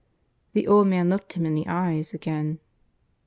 The 0.53 0.65
old 0.65 0.87
man 0.87 1.09
looked 1.11 1.33
him 1.33 1.45
in 1.45 1.53
the 1.53 1.67
eyes 1.67 2.11
again. 2.11 2.59